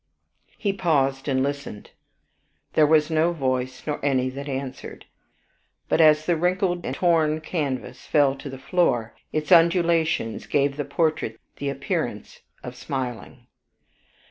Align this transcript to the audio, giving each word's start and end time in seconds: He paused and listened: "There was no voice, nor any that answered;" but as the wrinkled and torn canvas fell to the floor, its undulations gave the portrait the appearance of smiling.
He 0.57 0.73
paused 0.73 1.27
and 1.27 1.43
listened: 1.43 1.91
"There 2.73 2.87
was 2.87 3.11
no 3.11 3.33
voice, 3.33 3.85
nor 3.85 4.03
any 4.03 4.31
that 4.31 4.49
answered;" 4.49 5.05
but 5.89 6.01
as 6.01 6.25
the 6.25 6.35
wrinkled 6.35 6.83
and 6.83 6.95
torn 6.95 7.39
canvas 7.39 8.03
fell 8.07 8.35
to 8.37 8.49
the 8.49 8.57
floor, 8.57 9.13
its 9.31 9.51
undulations 9.51 10.47
gave 10.47 10.75
the 10.75 10.85
portrait 10.85 11.39
the 11.57 11.69
appearance 11.69 12.39
of 12.63 12.75
smiling. 12.75 13.45